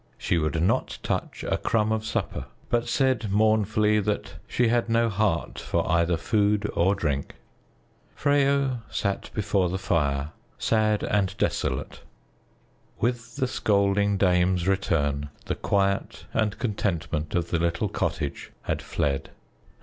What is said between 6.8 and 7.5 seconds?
drink.